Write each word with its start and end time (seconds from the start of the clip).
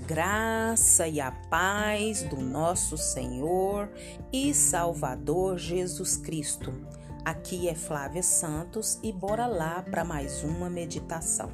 graça 0.00 1.06
e 1.06 1.20
a 1.20 1.30
paz 1.30 2.22
do 2.22 2.36
nosso 2.36 2.96
Senhor 2.96 3.88
e 4.32 4.52
Salvador 4.54 5.58
Jesus 5.58 6.16
Cristo. 6.16 6.72
Aqui 7.24 7.68
é 7.68 7.74
Flávia 7.74 8.22
Santos 8.22 8.98
e 9.02 9.12
bora 9.12 9.46
lá 9.46 9.82
para 9.82 10.04
mais 10.04 10.42
uma 10.42 10.68
meditação. 10.70 11.50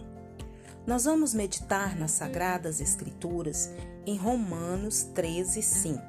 Nós 0.86 1.04
vamos 1.04 1.34
meditar 1.34 1.98
nas 1.98 2.12
Sagradas 2.12 2.80
Escrituras 2.80 3.72
em 4.06 4.16
Romanos 4.16 5.02
13, 5.02 5.60
5. 5.60 6.00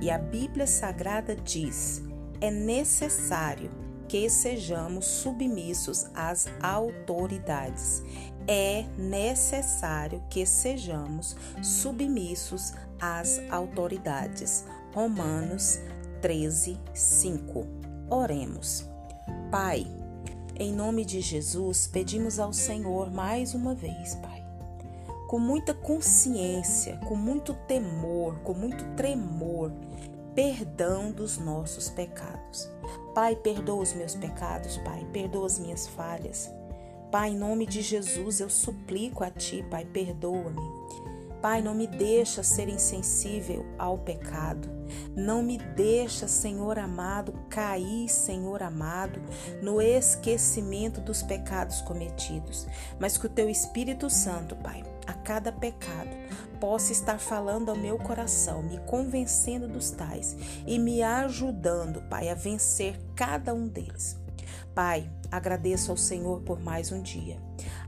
E 0.00 0.10
a 0.10 0.18
Bíblia 0.18 0.66
Sagrada 0.66 1.36
diz: 1.36 2.02
é 2.40 2.50
necessário 2.50 3.70
que 4.08 4.28
sejamos 4.28 5.06
submissos 5.06 6.06
às 6.12 6.48
autoridades 6.60 8.02
é 8.46 8.84
necessário 8.96 10.22
que 10.28 10.44
sejamos 10.46 11.36
submissos 11.62 12.74
às 13.00 13.40
autoridades. 13.50 14.64
Romanos 14.94 15.78
13, 16.20 16.78
5. 16.92 17.66
Oremos. 18.10 18.88
Pai, 19.50 19.86
em 20.56 20.72
nome 20.72 21.04
de 21.04 21.20
Jesus, 21.20 21.86
pedimos 21.86 22.38
ao 22.38 22.52
Senhor 22.52 23.10
mais 23.10 23.54
uma 23.54 23.74
vez, 23.74 24.14
Pai, 24.16 24.44
com 25.28 25.38
muita 25.38 25.72
consciência, 25.72 26.98
com 27.08 27.14
muito 27.16 27.54
temor, 27.66 28.40
com 28.40 28.52
muito 28.52 28.84
tremor, 28.96 29.72
perdão 30.34 31.12
dos 31.12 31.38
nossos 31.38 31.88
pecados. 31.88 32.68
Pai, 33.14 33.36
perdoa 33.36 33.82
os 33.82 33.92
meus 33.94 34.14
pecados, 34.14 34.76
Pai, 34.78 35.06
perdoa 35.12 35.46
as 35.46 35.58
minhas 35.58 35.86
falhas. 35.86 36.50
Pai, 37.10 37.30
em 37.30 37.36
nome 37.36 37.66
de 37.66 37.82
Jesus, 37.82 38.38
eu 38.38 38.48
suplico 38.48 39.24
a 39.24 39.30
Ti, 39.30 39.64
Pai, 39.68 39.84
perdoa-me. 39.84 40.60
Pai, 41.42 41.60
não 41.60 41.74
me 41.74 41.88
deixa 41.88 42.42
ser 42.44 42.68
insensível 42.68 43.66
ao 43.76 43.98
pecado. 43.98 44.68
Não 45.16 45.42
me 45.42 45.58
deixa, 45.58 46.28
Senhor 46.28 46.78
amado, 46.78 47.32
cair, 47.48 48.08
Senhor 48.08 48.62
amado, 48.62 49.20
no 49.60 49.82
esquecimento 49.82 51.00
dos 51.00 51.20
pecados 51.22 51.80
cometidos. 51.80 52.66
Mas 52.98 53.18
que 53.18 53.26
o 53.26 53.30
Teu 53.30 53.50
Espírito 53.50 54.08
Santo, 54.08 54.54
Pai, 54.54 54.84
a 55.06 55.12
cada 55.12 55.50
pecado, 55.50 56.10
possa 56.60 56.92
estar 56.92 57.18
falando 57.18 57.70
ao 57.70 57.76
meu 57.76 57.98
coração, 57.98 58.62
me 58.62 58.78
convencendo 58.80 59.66
dos 59.66 59.90
tais 59.90 60.36
e 60.66 60.78
me 60.78 61.02
ajudando, 61.02 62.02
Pai, 62.02 62.28
a 62.28 62.34
vencer 62.34 63.00
cada 63.16 63.54
um 63.54 63.66
deles. 63.66 64.19
Pai, 64.74 65.10
agradeço 65.30 65.90
ao 65.90 65.96
Senhor 65.96 66.40
por 66.42 66.60
mais 66.60 66.92
um 66.92 67.02
dia. 67.02 67.38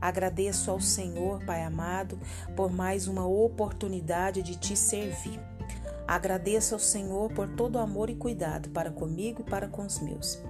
Agradeço 0.01 0.69
ao 0.69 0.79
Senhor, 0.79 1.43
Pai 1.45 1.63
amado, 1.63 2.19
por 2.55 2.71
mais 2.71 3.07
uma 3.07 3.25
oportunidade 3.25 4.43
de 4.43 4.55
te 4.55 4.75
servir. 4.75 5.39
Agradeço 6.07 6.73
ao 6.73 6.79
Senhor 6.79 7.31
por 7.31 7.47
todo 7.47 7.75
o 7.75 7.79
amor 7.79 8.09
e 8.09 8.15
cuidado 8.15 8.69
para 8.69 8.91
comigo 8.91 9.41
e 9.41 9.49
para 9.49 9.67
com 9.67 9.85
os 9.85 9.99
meus. 9.99 10.41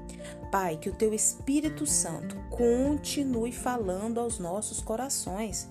Pai, 0.52 0.78
que 0.78 0.90
o 0.90 0.94
teu 0.94 1.14
Espírito 1.14 1.86
Santo 1.86 2.36
continue 2.50 3.52
falando 3.52 4.20
aos 4.20 4.38
nossos 4.38 4.80
corações. 4.82 5.68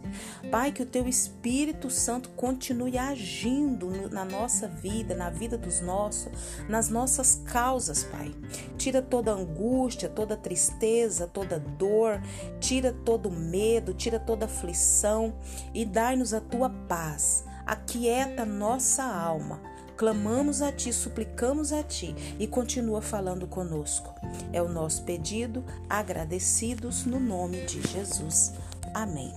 Pai, 0.50 0.72
que 0.72 0.82
o 0.82 0.86
teu 0.86 1.08
Espírito 1.08 1.88
Santo 1.88 2.30
continue 2.30 2.98
agindo 2.98 4.10
na 4.10 4.24
nossa 4.24 4.66
vida, 4.66 5.14
na 5.14 5.30
vida 5.30 5.56
dos 5.56 5.80
nossos, 5.80 6.32
nas 6.68 6.88
nossas 6.88 7.42
causas, 7.44 8.02
Pai. 8.02 8.34
Tira 8.76 9.00
toda 9.00 9.30
angústia, 9.30 10.08
toda 10.08 10.36
tristeza, 10.36 11.28
toda 11.28 11.60
dor, 11.60 12.20
tira 12.58 12.92
todo 12.92 13.30
medo, 13.30 13.94
tira 13.94 14.18
toda 14.18 14.46
aflição 14.46 15.34
e 15.72 15.84
dai-nos 15.84 16.34
a 16.34 16.40
tua 16.40 16.70
paz. 16.88 17.44
Aquieta 17.64 18.44
nossa 18.44 19.04
alma 19.04 19.71
clamamos 20.02 20.60
a 20.62 20.72
Ti, 20.72 20.92
suplicamos 20.92 21.72
a 21.72 21.80
Ti 21.80 22.12
e 22.36 22.44
continua 22.48 23.00
falando 23.00 23.46
conosco. 23.46 24.12
É 24.52 24.60
o 24.60 24.68
nosso 24.68 25.04
pedido, 25.04 25.64
agradecidos 25.88 27.06
no 27.06 27.20
nome 27.20 27.60
de 27.66 27.80
Jesus. 27.86 28.52
Amém. 28.92 29.32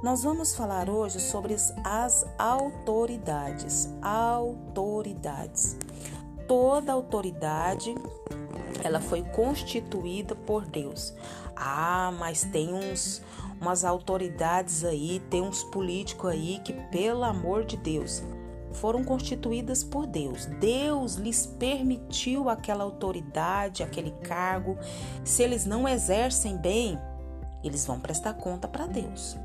Nós 0.00 0.22
vamos 0.22 0.54
falar 0.54 0.88
hoje 0.88 1.18
sobre 1.18 1.56
as 1.82 2.24
autoridades. 2.38 3.92
Autoridades. 4.00 5.76
Toda 6.46 6.92
autoridade 6.92 7.92
ela 8.84 9.00
foi 9.00 9.24
constituída 9.24 10.36
por 10.36 10.64
Deus. 10.64 11.12
Ah, 11.56 12.14
mas 12.20 12.44
tem 12.44 12.72
uns 12.72 13.20
umas 13.60 13.84
autoridades 13.84 14.84
aí, 14.84 15.20
tem 15.28 15.42
uns 15.42 15.64
políticos 15.64 16.30
aí 16.30 16.60
que 16.64 16.72
pelo 16.72 17.24
amor 17.24 17.64
de 17.64 17.76
Deus, 17.76 18.22
foram 18.72 19.04
constituídas 19.04 19.82
por 19.84 20.06
Deus. 20.06 20.46
Deus 20.46 21.14
lhes 21.14 21.46
permitiu 21.46 22.48
aquela 22.48 22.84
autoridade, 22.84 23.82
aquele 23.82 24.10
cargo. 24.22 24.76
Se 25.24 25.42
eles 25.42 25.64
não 25.66 25.88
exercem 25.88 26.56
bem, 26.56 26.98
eles 27.62 27.86
vão 27.86 28.00
prestar 28.00 28.34
conta 28.34 28.66
para 28.66 28.86
Deus. 28.86 29.36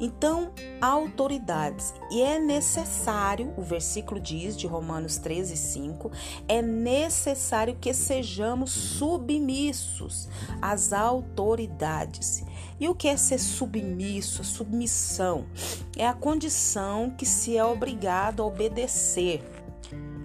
Então, 0.00 0.52
autoridades, 0.80 1.94
e 2.10 2.22
é 2.22 2.38
necessário, 2.38 3.52
o 3.56 3.62
versículo 3.62 4.20
diz 4.20 4.56
de 4.56 4.66
Romanos 4.66 5.18
13, 5.18 5.56
5, 5.56 6.10
é 6.48 6.60
necessário 6.60 7.76
que 7.80 7.94
sejamos 7.94 8.70
submissos 8.70 10.28
às 10.60 10.92
autoridades. 10.92 12.44
E 12.80 12.88
o 12.88 12.94
que 12.94 13.06
é 13.06 13.16
ser 13.16 13.38
submisso? 13.38 14.42
Submissão 14.42 15.46
é 15.96 16.06
a 16.06 16.12
condição 16.12 17.10
que 17.10 17.24
se 17.24 17.56
é 17.56 17.64
obrigado 17.64 18.42
a 18.42 18.46
obedecer. 18.46 19.42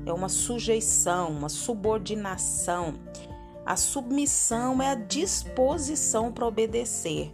É 0.05 0.13
uma 0.13 0.29
sujeição, 0.29 1.29
uma 1.29 1.49
subordinação. 1.49 2.95
A 3.65 3.75
submissão 3.75 4.81
é 4.81 4.91
a 4.91 4.95
disposição 4.95 6.31
para 6.31 6.47
obedecer 6.47 7.33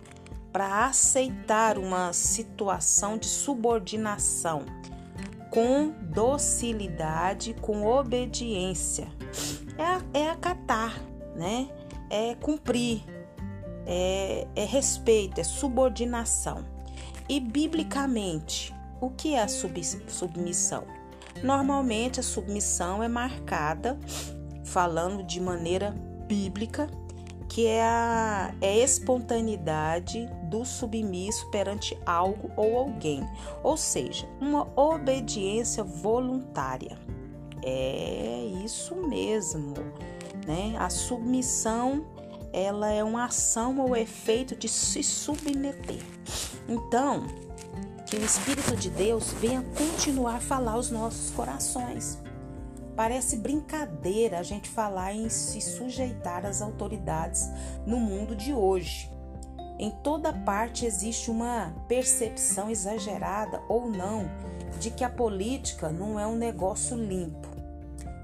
para 0.54 0.86
aceitar 0.86 1.80
uma 1.80 2.14
situação 2.14 3.18
de 3.18 3.26
subordinação 3.26 4.64
com 5.50 5.92
docilidade, 6.02 7.56
com 7.60 7.86
obediência. 7.86 9.08
É, 10.14 10.20
é 10.20 10.30
acatar, 10.30 11.02
né? 11.36 11.68
É 12.10 12.36
cumprir, 12.36 13.04
é, 13.86 14.48
é 14.56 14.64
respeito, 14.64 15.42
é 15.42 15.44
subordinação. 15.44 16.64
E 17.28 17.40
biblicamente, 17.40 18.74
o 19.02 19.10
que 19.10 19.34
é 19.34 19.42
a 19.42 19.48
sub, 19.48 19.84
submissão? 19.84 20.86
Normalmente 21.44 22.20
a 22.20 22.24
submissão 22.24 23.02
é 23.02 23.08
marcada, 23.08 24.00
falando 24.64 25.24
de 25.24 25.40
maneira 25.40 25.92
bíblica, 26.28 26.88
que 27.54 27.68
é 27.68 27.84
a, 27.84 28.52
é 28.62 28.68
a 28.68 28.84
espontaneidade 28.84 30.28
do 30.46 30.66
submisso 30.66 31.48
perante 31.52 31.96
algo 32.04 32.50
ou 32.58 32.80
alguém, 32.80 33.24
ou 33.62 33.78
seja, 33.78 34.28
uma 34.42 34.68
obediência 34.76 35.84
voluntária. 35.84 36.98
É 37.62 38.44
isso 38.66 38.96
mesmo, 38.96 39.76
né? 40.48 40.76
A 40.80 40.90
submissão 40.90 42.08
ela 42.52 42.92
é 42.92 43.04
uma 43.04 43.26
ação 43.26 43.80
ou 43.80 43.96
efeito 43.96 44.56
de 44.56 44.68
se 44.68 45.04
submeter. 45.04 46.02
Então, 46.68 47.28
que 48.08 48.16
o 48.16 48.26
Espírito 48.26 48.76
de 48.76 48.90
Deus 48.90 49.32
venha 49.34 49.64
continuar 49.78 50.38
a 50.38 50.42
falar 50.42 50.72
aos 50.72 50.90
nossos 50.90 51.30
corações. 51.30 52.18
Parece 52.96 53.38
brincadeira 53.38 54.40
a 54.40 54.44
gente 54.44 54.70
falar 54.70 55.14
em 55.14 55.28
se 55.30 55.60
sujeitar 55.60 56.46
às 56.46 56.62
autoridades 56.62 57.50
no 57.86 57.98
mundo 57.98 58.36
de 58.36 58.54
hoje. 58.54 59.12
Em 59.80 59.90
toda 59.90 60.32
parte 60.32 60.86
existe 60.86 61.32
uma 61.32 61.74
percepção 61.88 62.70
exagerada 62.70 63.62
ou 63.68 63.90
não 63.90 64.30
de 64.80 64.92
que 64.92 65.04
a 65.04 65.10
política 65.10 65.90
não 65.90 66.20
é 66.20 66.28
um 66.28 66.36
negócio 66.36 66.96
limpo. 66.96 67.48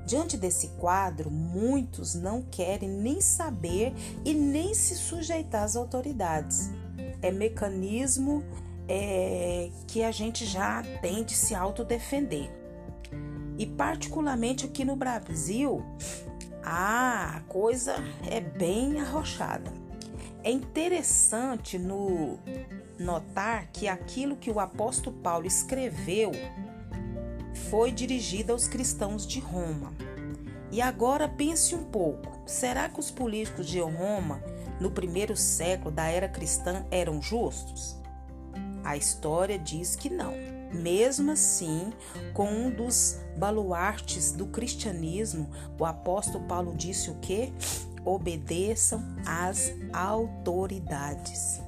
Diante 0.06 0.38
desse 0.38 0.70
quadro, 0.70 1.30
muitos 1.30 2.16
não 2.16 2.42
querem 2.42 2.90
nem 2.90 3.22
saber 3.22 3.94
e 4.26 4.34
nem 4.34 4.74
se 4.74 4.96
sujeitar 4.96 5.64
às 5.64 5.76
autoridades. 5.76 6.72
É 7.22 7.32
mecanismo 7.32 8.44
é, 8.88 9.70
que 9.88 10.04
a 10.04 10.12
gente 10.12 10.46
já 10.46 10.84
tem 11.02 11.24
de 11.24 11.36
se 11.36 11.54
autodefender. 11.54 12.59
E 13.60 13.66
particularmente 13.66 14.66
aqui 14.66 14.86
no 14.86 14.96
Brasil, 14.96 15.84
a 16.64 17.42
coisa 17.50 17.96
é 18.26 18.40
bem 18.40 19.02
arrochada. 19.02 19.70
É 20.42 20.50
interessante 20.50 21.78
no 21.78 22.40
notar 22.98 23.68
que 23.74 23.86
aquilo 23.86 24.38
que 24.38 24.50
o 24.50 24.62
apóstolo 24.62 25.18
Paulo 25.18 25.46
escreveu 25.46 26.32
foi 27.70 27.92
dirigido 27.92 28.54
aos 28.54 28.66
cristãos 28.66 29.28
de 29.28 29.42
Roma. 29.42 29.94
E 30.72 30.82
agora 30.82 31.28
pense 31.28 31.76
um 31.76 31.84
pouco: 31.84 32.32
será 32.46 32.88
que 32.88 33.02
os 33.02 33.12
políticos 33.12 33.68
de 33.68 33.82
Roma, 33.82 34.42
no 34.80 34.90
primeiro 34.90 35.36
século 35.36 35.92
da 35.92 36.08
era 36.08 36.30
cristã, 36.30 36.86
eram 36.90 37.22
justos? 37.22 37.98
A 38.86 38.96
história 38.96 39.60
diz 39.60 39.98
que 39.98 40.10
não. 40.10 40.59
Mesmo 40.72 41.32
assim, 41.32 41.92
com 42.34 42.48
um 42.48 42.70
dos 42.70 43.18
baluartes 43.38 44.32
do 44.32 44.48
cristianismo, 44.48 45.50
o 45.80 45.86
apóstolo 45.86 46.44
Paulo 46.46 46.76
disse 46.76 47.10
o 47.10 47.16
que? 47.16 47.54
Obedeçam 48.06 49.04
às 49.26 49.74
autoridades. 49.92 51.62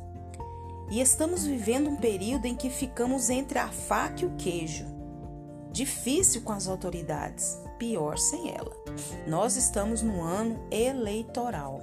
E 0.92 1.00
estamos 1.00 1.45
vivendo 1.45 1.89
um 1.89 1.95
período 1.95 2.45
em 2.45 2.56
que 2.56 2.69
ficamos 2.69 3.30
entre 3.30 3.57
a 3.57 3.69
faca 3.69 4.24
e 4.24 4.25
o 4.25 4.36
queijo. 4.36 4.86
Difícil 5.71 6.42
com 6.42 6.51
as 6.51 6.68
autoridades, 6.68 7.57
pior 7.80 8.18
sem 8.18 8.53
ela. 8.53 8.75
Nós 9.25 9.56
estamos 9.56 10.01
no 10.01 10.21
ano 10.21 10.59
eleitoral. 10.69 11.80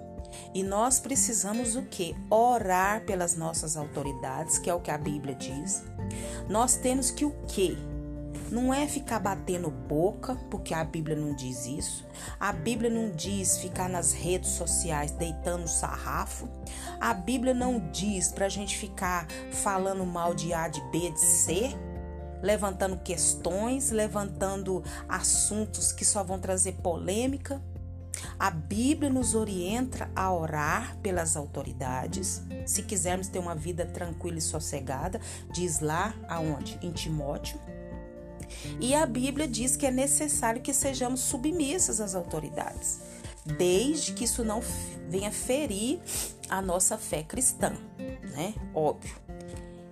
E 0.55 0.63
nós 0.63 1.01
precisamos 1.01 1.75
o 1.75 1.83
que? 1.83 2.15
Orar 2.31 3.05
pelas 3.07 3.35
nossas 3.35 3.79
autoridades, 3.79 4.59
que 4.59 4.69
é 4.69 4.75
o 4.75 4.81
que 4.81 4.91
a 4.91 4.99
Bíblia 4.99 5.35
diz. 5.35 5.83
Nós 6.49 6.77
temos 6.77 7.11
que 7.11 7.25
o 7.25 7.31
que? 7.47 7.77
Não 8.51 8.73
é 8.73 8.87
ficar 8.87 9.19
batendo 9.19 9.71
boca, 9.71 10.35
porque 10.51 10.73
a 10.73 10.83
Bíblia 10.83 11.15
não 11.15 11.35
diz 11.35 11.67
isso. 11.67 12.07
A 12.41 12.51
Bíblia 12.51 12.89
não 12.89 13.11
diz 13.11 13.59
ficar 13.59 13.91
nas 13.91 14.13
redes 14.13 14.51
sociais 14.51 15.11
deitando 15.11 15.69
sarrafo. 15.69 16.49
A 16.99 17.13
Bíblia 17.13 17.53
não 17.53 17.91
diz 17.91 18.33
para 18.33 18.47
a 18.47 18.49
gente 18.49 18.79
ficar 18.79 19.27
falando 19.53 20.05
mal 20.07 20.35
de 20.35 20.55
A, 20.55 20.67
de 20.67 20.81
B, 20.91 21.11
de 21.11 21.21
C, 21.21 21.77
levantando 22.43 22.97
questões, 22.99 23.91
levantando 23.91 24.83
assuntos 25.07 25.93
que 25.93 26.05
só 26.05 26.25
vão 26.25 26.39
trazer 26.39 26.73
polêmica. 26.77 27.61
A 28.39 28.51
Bíblia 28.51 29.11
nos 29.11 29.35
orienta 29.35 30.09
a 30.15 30.33
orar 30.33 30.97
pelas 31.03 31.37
autoridades, 31.37 32.41
se 32.67 32.85
quisermos 32.85 33.27
ter 33.27 33.41
uma 33.41 33.55
vida 33.55 33.85
tranquila 33.85 34.39
e 34.39 34.41
sossegada, 34.41 35.21
diz 35.53 35.81
lá 35.81 36.15
aonde? 36.29 36.79
Em 36.81 36.93
Timóteo. 36.93 37.59
E 38.81 38.95
a 38.95 39.05
Bíblia 39.05 39.49
diz 39.49 39.77
que 39.77 39.87
é 39.87 39.91
necessário 39.91 40.63
que 40.63 40.73
sejamos 40.73 41.21
submissos 41.21 42.01
às 42.01 42.15
autoridades, 42.15 43.01
desde 43.45 44.13
que 44.13 44.25
isso 44.25 44.45
não 44.45 44.63
venha 45.09 45.33
ferir 45.33 45.99
a 46.49 46.63
nossa 46.63 46.97
fé 46.97 47.25
cristã, 47.25 47.73
né? 48.37 48.55
Óbvio. 48.73 49.17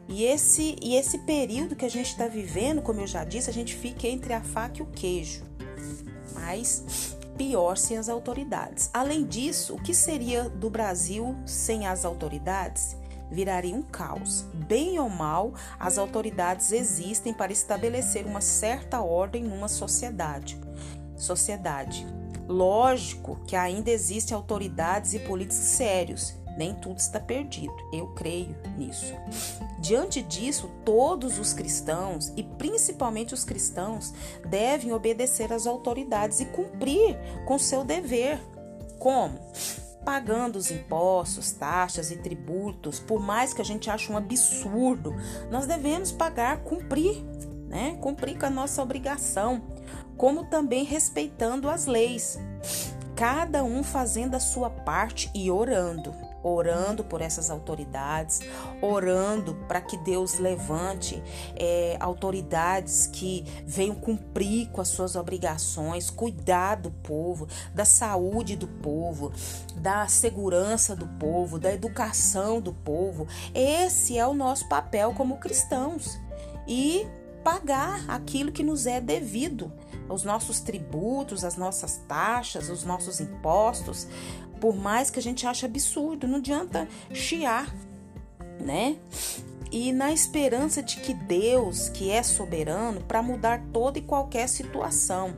E 0.08 0.22
esse, 0.24 0.76
e 0.80 0.94
esse 0.94 1.18
período 1.18 1.74
que 1.74 1.84
a 1.84 1.90
gente 1.90 2.10
está 2.10 2.28
vivendo, 2.28 2.80
como 2.80 3.00
eu 3.00 3.08
já 3.08 3.24
disse, 3.24 3.50
a 3.50 3.52
gente 3.52 3.74
fica 3.74 4.06
entre 4.06 4.32
a 4.32 4.40
faca 4.40 4.78
e 4.78 4.82
o 4.82 4.86
queijo. 4.86 5.42
Mas 6.32 7.15
pior 7.36 7.76
sem 7.76 7.98
as 7.98 8.08
autoridades. 8.08 8.90
Além 8.92 9.24
disso, 9.24 9.74
o 9.74 9.82
que 9.82 9.94
seria 9.94 10.48
do 10.48 10.70
Brasil 10.70 11.36
sem 11.44 11.86
as 11.86 12.04
autoridades? 12.04 12.96
Viraria 13.30 13.74
um 13.74 13.82
caos. 13.82 14.42
Bem 14.54 14.98
ou 14.98 15.08
mal, 15.08 15.52
as 15.78 15.98
autoridades 15.98 16.72
existem 16.72 17.34
para 17.34 17.52
estabelecer 17.52 18.24
uma 18.24 18.40
certa 18.40 19.00
ordem 19.00 19.42
numa 19.42 19.68
sociedade. 19.68 20.60
Sociedade. 21.16 22.06
Lógico 22.48 23.40
que 23.46 23.56
ainda 23.56 23.90
existem 23.90 24.34
autoridades 24.36 25.14
e 25.14 25.18
políticos 25.18 25.56
sérios 25.56 26.36
nem 26.56 26.74
tudo 26.74 26.98
está 26.98 27.20
perdido. 27.20 27.74
Eu 27.92 28.08
creio 28.08 28.56
nisso. 28.76 29.14
Diante 29.78 30.22
disso, 30.22 30.70
todos 30.84 31.38
os 31.38 31.52
cristãos, 31.52 32.32
e 32.36 32.42
principalmente 32.42 33.34
os 33.34 33.44
cristãos, 33.44 34.14
devem 34.44 34.92
obedecer 34.92 35.52
às 35.52 35.66
autoridades 35.66 36.40
e 36.40 36.46
cumprir 36.46 37.16
com 37.44 37.58
seu 37.58 37.84
dever. 37.84 38.40
Como? 38.98 39.38
Pagando 40.04 40.56
os 40.56 40.70
impostos, 40.70 41.52
taxas 41.52 42.10
e 42.10 42.16
tributos, 42.16 42.98
por 42.98 43.20
mais 43.20 43.52
que 43.52 43.60
a 43.60 43.64
gente 43.64 43.90
ache 43.90 44.10
um 44.10 44.16
absurdo, 44.16 45.14
nós 45.50 45.66
devemos 45.66 46.12
pagar, 46.12 46.62
cumprir, 46.62 47.22
né? 47.68 47.98
Cumprir 48.00 48.38
com 48.38 48.46
a 48.46 48.50
nossa 48.50 48.82
obrigação, 48.82 49.62
como 50.16 50.44
também 50.44 50.84
respeitando 50.84 51.68
as 51.68 51.86
leis 51.86 52.38
cada 53.16 53.64
um 53.64 53.82
fazendo 53.82 54.34
a 54.34 54.40
sua 54.40 54.68
parte 54.68 55.30
e 55.34 55.50
orando 55.50 56.14
orando 56.42 57.02
por 57.04 57.20
essas 57.20 57.50
autoridades, 57.50 58.40
orando 58.80 59.54
para 59.66 59.80
que 59.80 59.96
Deus 59.96 60.38
levante 60.38 61.22
é, 61.56 61.96
autoridades 62.00 63.06
que 63.06 63.44
venham 63.66 63.94
cumprir 63.94 64.68
com 64.70 64.80
as 64.80 64.88
suas 64.88 65.16
obrigações, 65.16 66.10
cuidar 66.10 66.76
do 66.76 66.90
povo, 66.90 67.48
da 67.74 67.84
saúde 67.84 68.56
do 68.56 68.68
povo, 68.68 69.32
da 69.76 70.06
segurança 70.06 70.94
do 70.94 71.06
povo, 71.06 71.58
da 71.58 71.72
educação 71.72 72.60
do 72.60 72.72
povo. 72.72 73.26
Esse 73.54 74.18
é 74.18 74.26
o 74.26 74.34
nosso 74.34 74.68
papel 74.68 75.12
como 75.14 75.38
cristãos. 75.38 76.18
E 76.68 77.06
pagar 77.46 78.04
aquilo 78.10 78.50
que 78.50 78.64
nos 78.64 78.86
é 78.86 79.00
devido, 79.00 79.72
os 80.08 80.24
nossos 80.24 80.58
tributos, 80.58 81.44
as 81.44 81.56
nossas 81.56 81.96
taxas, 82.08 82.68
os 82.68 82.82
nossos 82.82 83.20
impostos, 83.20 84.08
por 84.60 84.74
mais 84.74 85.10
que 85.10 85.18
a 85.18 85.22
gente 85.22 85.46
ache 85.46 85.66
absurdo, 85.66 86.26
não 86.26 86.38
adianta 86.38 86.88
chiar, 87.12 87.74
né? 88.60 88.96
E 89.70 89.92
na 89.92 90.12
esperança 90.12 90.82
de 90.82 90.96
que 91.00 91.12
Deus, 91.12 91.88
que 91.88 92.10
é 92.10 92.22
soberano, 92.22 93.00
para 93.02 93.22
mudar 93.22 93.62
toda 93.72 93.98
e 93.98 94.02
qualquer 94.02 94.48
situação, 94.48 95.34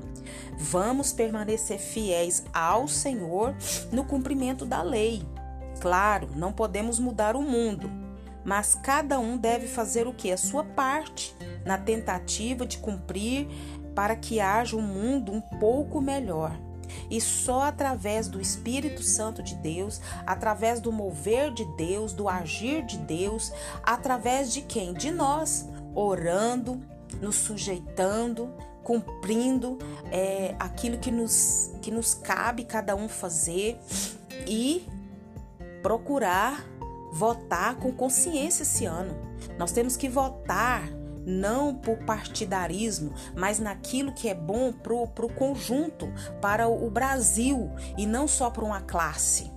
vamos 0.58 1.12
permanecer 1.12 1.78
fiéis 1.78 2.44
ao 2.52 2.86
Senhor 2.86 3.54
no 3.90 4.04
cumprimento 4.04 4.66
da 4.66 4.82
lei. 4.82 5.22
Claro, 5.80 6.28
não 6.36 6.52
podemos 6.52 6.98
mudar 6.98 7.36
o 7.36 7.42
mundo, 7.42 7.90
mas 8.44 8.74
cada 8.74 9.18
um 9.18 9.36
deve 9.36 9.66
fazer 9.66 10.06
o 10.06 10.12
que? 10.12 10.30
A 10.30 10.36
sua 10.36 10.62
parte 10.62 11.34
na 11.64 11.78
tentativa 11.78 12.66
de 12.66 12.78
cumprir 12.78 13.48
para 13.94 14.14
que 14.14 14.40
haja 14.40 14.76
um 14.76 14.82
mundo 14.82 15.32
um 15.32 15.40
pouco 15.40 16.00
melhor. 16.00 16.67
E 17.10 17.20
só 17.20 17.62
através 17.62 18.28
do 18.28 18.40
Espírito 18.40 19.02
Santo 19.02 19.42
de 19.42 19.54
Deus, 19.56 20.00
através 20.26 20.80
do 20.80 20.92
mover 20.92 21.52
de 21.52 21.64
Deus, 21.76 22.12
do 22.12 22.28
agir 22.28 22.84
de 22.84 22.98
Deus, 22.98 23.52
através 23.82 24.52
de 24.52 24.62
quem? 24.62 24.92
De 24.92 25.10
nós, 25.10 25.68
orando, 25.94 26.80
nos 27.20 27.36
sujeitando, 27.36 28.52
cumprindo 28.82 29.78
é, 30.10 30.54
aquilo 30.58 30.98
que 30.98 31.10
nos, 31.10 31.72
que 31.82 31.90
nos 31.90 32.14
cabe 32.14 32.64
cada 32.64 32.96
um 32.96 33.08
fazer 33.08 33.78
e 34.46 34.86
procurar 35.82 36.64
votar 37.12 37.76
com 37.76 37.92
consciência 37.92 38.62
esse 38.62 38.84
ano. 38.84 39.14
Nós 39.58 39.72
temos 39.72 39.96
que 39.96 40.08
votar 40.08 40.97
não 41.28 41.74
por 41.74 41.98
partidarismo, 41.98 43.12
mas 43.36 43.58
naquilo 43.58 44.12
que 44.12 44.28
é 44.28 44.34
bom 44.34 44.72
para 44.72 44.94
o 44.94 45.32
conjunto, 45.32 46.10
para 46.40 46.66
o 46.66 46.90
Brasil 46.90 47.70
e 47.98 48.06
não 48.06 48.26
só 48.26 48.50
para 48.50 48.64
uma 48.64 48.80
classe. 48.80 49.52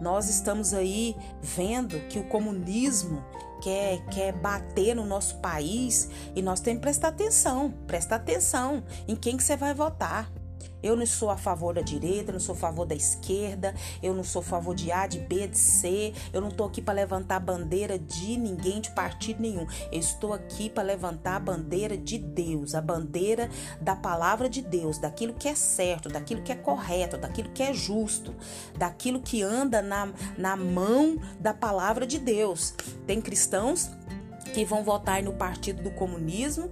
Nós 0.00 0.28
estamos 0.28 0.72
aí 0.72 1.14
vendo 1.40 2.00
que 2.08 2.18
o 2.18 2.24
comunismo 2.24 3.22
quer, 3.62 4.04
quer 4.06 4.32
bater 4.32 4.96
no 4.96 5.06
nosso 5.06 5.36
país 5.36 6.08
e 6.34 6.42
nós 6.42 6.58
temos 6.58 6.78
que 6.78 6.82
prestar 6.82 7.08
atenção, 7.08 7.72
prestar 7.86 8.16
atenção 8.16 8.82
em 9.06 9.14
quem 9.14 9.36
que 9.36 9.44
você 9.44 9.56
vai 9.56 9.74
votar. 9.74 10.28
Eu 10.82 10.96
não 10.96 11.06
sou 11.06 11.30
a 11.30 11.36
favor 11.36 11.74
da 11.74 11.80
direita, 11.80 12.32
não 12.32 12.40
sou 12.40 12.54
a 12.54 12.58
favor 12.58 12.86
da 12.86 12.94
esquerda, 12.94 13.74
eu 14.02 14.14
não 14.14 14.24
sou 14.24 14.40
a 14.40 14.44
favor 14.44 14.74
de 14.74 14.90
A, 14.90 15.06
de 15.06 15.18
B, 15.18 15.46
de 15.46 15.58
C. 15.58 16.12
Eu 16.32 16.40
não 16.40 16.48
estou 16.48 16.66
aqui 16.66 16.82
para 16.82 16.94
levantar 16.94 17.36
a 17.36 17.40
bandeira 17.40 17.98
de 17.98 18.36
ninguém, 18.36 18.80
de 18.80 18.90
partido 18.90 19.40
nenhum. 19.40 19.66
Eu 19.90 20.00
estou 20.00 20.32
aqui 20.32 20.68
para 20.68 20.82
levantar 20.82 21.36
a 21.36 21.40
bandeira 21.40 21.96
de 21.96 22.18
Deus, 22.18 22.74
a 22.74 22.80
bandeira 22.80 23.48
da 23.80 23.94
palavra 23.94 24.48
de 24.48 24.62
Deus, 24.62 24.98
daquilo 24.98 25.34
que 25.34 25.48
é 25.48 25.54
certo, 25.54 26.08
daquilo 26.08 26.42
que 26.42 26.52
é 26.52 26.56
correto, 26.56 27.16
daquilo 27.16 27.50
que 27.50 27.62
é 27.62 27.72
justo, 27.72 28.34
daquilo 28.76 29.20
que 29.20 29.42
anda 29.42 29.80
na, 29.82 30.12
na 30.36 30.56
mão 30.56 31.16
da 31.38 31.54
palavra 31.54 32.06
de 32.06 32.18
Deus. 32.18 32.74
Tem 33.06 33.20
cristãos 33.20 33.90
que 34.52 34.64
vão 34.64 34.84
votar 34.84 35.22
no 35.22 35.32
partido 35.32 35.82
do 35.82 35.90
comunismo, 35.90 36.70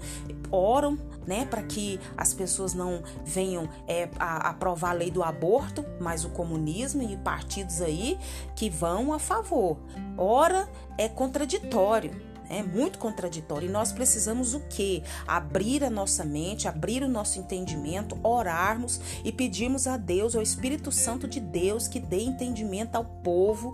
oram, 0.50 0.98
né, 1.30 1.46
para 1.48 1.62
que 1.62 2.00
as 2.16 2.34
pessoas 2.34 2.74
não 2.74 3.04
venham 3.24 3.68
é, 3.86 4.08
a, 4.18 4.50
aprovar 4.50 4.90
a 4.90 4.94
lei 4.94 5.12
do 5.12 5.22
aborto, 5.22 5.84
mas 6.00 6.24
o 6.24 6.30
comunismo 6.30 7.02
e 7.02 7.16
partidos 7.18 7.80
aí 7.80 8.18
que 8.56 8.68
vão 8.68 9.12
a 9.12 9.18
favor. 9.20 9.78
Ora, 10.18 10.68
é 10.98 11.08
contraditório. 11.08 12.28
É 12.48 12.64
muito 12.64 12.98
contraditório. 12.98 13.68
E 13.68 13.70
nós 13.70 13.92
precisamos 13.92 14.54
o 14.54 14.60
quê? 14.68 15.04
Abrir 15.24 15.84
a 15.84 15.88
nossa 15.88 16.24
mente, 16.24 16.66
abrir 16.66 17.00
o 17.04 17.08
nosso 17.08 17.38
entendimento, 17.38 18.18
orarmos 18.24 19.00
e 19.24 19.30
pedirmos 19.30 19.86
a 19.86 19.96
Deus, 19.96 20.34
ao 20.34 20.42
Espírito 20.42 20.90
Santo 20.90 21.28
de 21.28 21.38
Deus, 21.38 21.86
que 21.86 22.00
dê 22.00 22.22
entendimento 22.24 22.96
ao 22.96 23.04
povo 23.04 23.72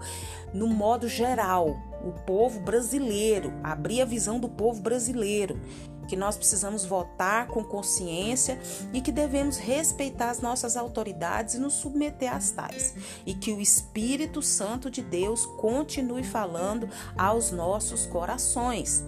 no 0.53 0.67
modo 0.67 1.09
geral, 1.09 1.75
o 2.05 2.13
povo 2.27 2.61
brasileiro, 2.61 3.51
abrir 3.65 4.03
a 4.03 4.05
visão 4.05 4.39
do 4.39 4.49
povo 4.49 4.83
brasileiro 4.83 5.59
que 6.07 6.17
nós 6.17 6.37
precisamos 6.37 6.85
votar 6.85 7.47
com 7.49 7.63
consciência 7.65 8.59
e 8.93 9.01
que 9.01 9.13
devemos 9.13 9.57
respeitar 9.57 10.31
as 10.31 10.41
nossas 10.41 10.77
autoridades 10.77 11.55
e 11.55 11.59
nos 11.59 11.75
submeter 11.75 12.35
às 12.35 12.51
tais, 12.51 12.95
e 13.25 13.35
que 13.35 13.53
o 13.53 13.61
Espírito 13.61 14.43
Santo 14.43 14.91
de 14.91 15.03
Deus 15.03 15.45
continue 15.45 16.25
falando 16.25 16.89
aos 17.17 17.51
nossos 17.51 18.07
corações. 18.07 19.05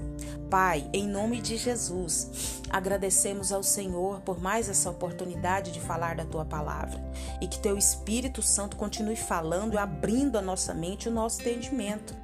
Pai, 0.51 0.89
em 0.95 1.07
nome 1.07 1.43
de 1.43 1.59
Jesus, 1.59 2.63
agradecemos 2.71 3.53
ao 3.53 3.63
Senhor 3.63 4.21
por 4.23 4.41
mais 4.41 4.69
essa 4.69 4.91
oportunidade 4.91 5.73
de 5.73 5.81
falar 5.81 6.17
da 6.17 6.25
tua 6.25 6.45
palavra 6.45 6.99
e 7.41 7.47
que 7.47 7.61
teu 7.61 7.77
Espírito 7.77 8.41
Santo 8.41 8.77
continue 8.77 9.17
falando 9.17 9.75
e 9.75 9.79
abrindo 9.79 10.39
a 10.39 10.43
nossa 10.43 10.73
mente 10.73 11.05
e 11.05 11.09
o 11.11 11.15
nosso 11.15 11.43
entendimento. 11.43 12.17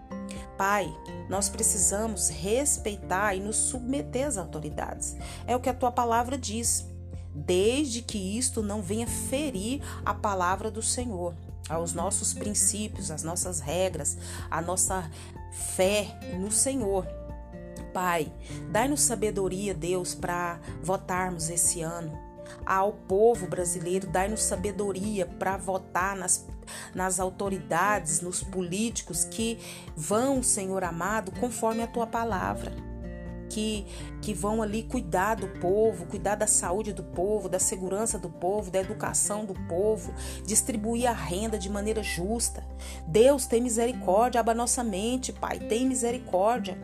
Pai, 0.56 0.92
nós 1.28 1.48
precisamos 1.48 2.28
respeitar 2.28 3.34
e 3.34 3.40
nos 3.40 3.56
submeter 3.56 4.26
às 4.26 4.36
autoridades. 4.36 5.16
É 5.46 5.56
o 5.56 5.60
que 5.60 5.68
a 5.68 5.74
tua 5.74 5.90
palavra 5.90 6.38
diz, 6.38 6.86
desde 7.34 8.02
que 8.02 8.18
isto 8.38 8.62
não 8.62 8.80
venha 8.80 9.06
ferir 9.06 9.82
a 10.04 10.14
palavra 10.14 10.70
do 10.70 10.82
Senhor, 10.82 11.34
aos 11.68 11.92
nossos 11.92 12.32
princípios, 12.32 13.10
às 13.10 13.22
nossas 13.22 13.58
regras, 13.58 14.16
a 14.50 14.60
nossa 14.60 15.10
fé 15.74 16.18
no 16.38 16.52
Senhor. 16.52 17.06
Pai, 17.92 18.32
dai-nos 18.70 19.02
sabedoria, 19.02 19.74
Deus, 19.74 20.14
para 20.14 20.60
votarmos 20.82 21.48
esse 21.48 21.80
ano. 21.80 22.33
Ao 22.64 22.92
povo 22.92 23.46
brasileiro, 23.46 24.06
dai-nos 24.06 24.42
sabedoria 24.42 25.26
para 25.26 25.56
votar 25.56 26.16
nas, 26.16 26.46
nas 26.94 27.20
autoridades, 27.20 28.20
nos 28.20 28.42
políticos 28.42 29.24
que 29.24 29.58
vão, 29.96 30.42
Senhor 30.42 30.84
amado, 30.84 31.32
conforme 31.32 31.82
a 31.82 31.86
tua 31.86 32.06
palavra 32.06 32.93
que, 33.54 33.86
que 34.20 34.34
vão 34.34 34.60
ali 34.60 34.82
cuidar 34.82 35.36
do 35.36 35.46
povo, 35.60 36.06
cuidar 36.06 36.34
da 36.34 36.46
saúde 36.46 36.92
do 36.92 37.04
povo, 37.04 37.48
da 37.48 37.60
segurança 37.60 38.18
do 38.18 38.28
povo, 38.28 38.68
da 38.68 38.80
educação 38.80 39.44
do 39.44 39.54
povo, 39.68 40.12
distribuir 40.44 41.08
a 41.08 41.12
renda 41.12 41.56
de 41.56 41.70
maneira 41.70 42.02
justa. 42.02 42.66
Deus, 43.06 43.46
tem 43.46 43.62
misericórdia, 43.62 44.40
abra 44.40 44.54
nossa 44.54 44.82
mente, 44.82 45.32
Pai, 45.32 45.60
tem 45.60 45.86
misericórdia. 45.86 46.76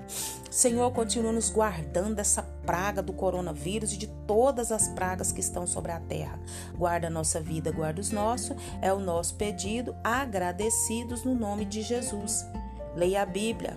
Senhor, 0.48 0.92
continua 0.92 1.32
nos 1.32 1.50
guardando 1.50 2.14
dessa 2.14 2.42
praga 2.64 3.02
do 3.02 3.12
coronavírus 3.12 3.92
e 3.92 3.96
de 3.96 4.06
todas 4.06 4.70
as 4.70 4.86
pragas 4.90 5.32
que 5.32 5.40
estão 5.40 5.66
sobre 5.66 5.90
a 5.90 5.98
terra. 5.98 6.38
Guarda 6.76 7.08
a 7.08 7.10
nossa 7.10 7.40
vida, 7.40 7.72
guarda 7.72 8.00
os 8.00 8.12
nossos, 8.12 8.56
é 8.80 8.92
o 8.92 9.00
nosso 9.00 9.34
pedido, 9.34 9.96
agradecidos 10.04 11.24
no 11.24 11.34
nome 11.34 11.64
de 11.64 11.82
Jesus. 11.82 12.46
Leia 12.94 13.22
a 13.22 13.26
Bíblia, 13.26 13.76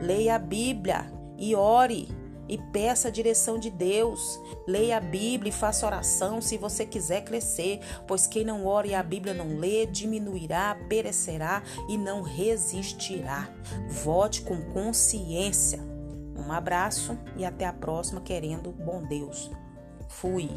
leia 0.00 0.36
a 0.36 0.38
Bíblia 0.38 1.18
e 1.38 1.54
ore 1.54 2.08
e 2.48 2.58
peça 2.58 3.08
a 3.08 3.10
direção 3.10 3.58
de 3.58 3.70
Deus. 3.70 4.40
Leia 4.66 4.96
a 4.96 5.00
Bíblia 5.00 5.50
e 5.50 5.52
faça 5.52 5.86
oração 5.86 6.40
se 6.40 6.56
você 6.56 6.86
quiser 6.86 7.22
crescer, 7.24 7.80
pois 8.06 8.26
quem 8.26 8.44
não 8.44 8.66
ora 8.66 8.86
e 8.86 8.94
a 8.94 9.02
Bíblia 9.02 9.34
não 9.34 9.58
lê, 9.58 9.86
diminuirá, 9.86 10.76
perecerá 10.88 11.62
e 11.88 11.98
não 11.98 12.22
resistirá. 12.22 13.48
Vote 13.88 14.42
com 14.42 14.60
consciência. 14.72 15.80
Um 16.36 16.52
abraço 16.52 17.18
e 17.36 17.44
até 17.44 17.66
a 17.66 17.72
próxima, 17.72 18.20
querendo 18.20 18.70
bom 18.72 19.02
Deus. 19.02 19.50
Fui. 20.08 20.48